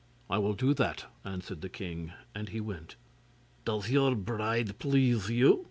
[0.31, 2.95] 'I will do that,' answered the king, and he went.
[3.65, 5.59] 'Does your bride please you?